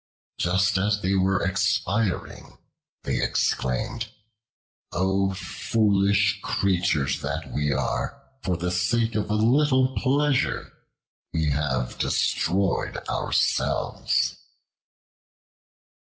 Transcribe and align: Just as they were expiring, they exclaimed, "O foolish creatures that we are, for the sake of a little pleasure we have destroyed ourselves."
Just 0.39 0.79
as 0.79 0.99
they 1.03 1.13
were 1.13 1.43
expiring, 1.43 2.57
they 3.03 3.21
exclaimed, 3.21 4.07
"O 4.91 5.31
foolish 5.35 6.39
creatures 6.41 7.21
that 7.21 7.51
we 7.51 7.71
are, 7.71 8.19
for 8.41 8.57
the 8.57 8.71
sake 8.71 9.13
of 9.13 9.29
a 9.29 9.35
little 9.35 9.95
pleasure 9.95 10.73
we 11.33 11.51
have 11.51 11.99
destroyed 11.99 12.97
ourselves." 13.09 14.37